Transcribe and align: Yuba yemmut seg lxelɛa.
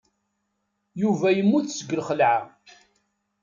Yuba 1.01 1.27
yemmut 1.35 1.65
seg 1.71 1.89
lxelɛa. 1.99 2.39